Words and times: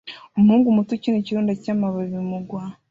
Umuhungu 0.37 0.75
muto 0.75 0.91
ukina 0.93 1.17
ikirundo 1.19 1.51
cyamababi 1.63 2.19
mugwa 2.29 2.61